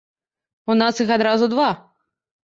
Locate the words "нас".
0.79-1.01